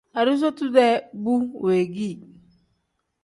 Arizotu-dee 0.19 0.95
bu 1.23 1.33
weegii. 1.63 2.15